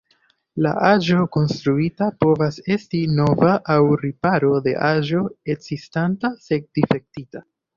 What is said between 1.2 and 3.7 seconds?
konstruita povas esti nova